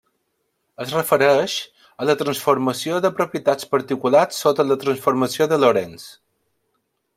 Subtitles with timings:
[0.85, 1.57] Es refereix
[2.05, 6.11] a la transformació de propietats particulars sota una transformació de Lorentz.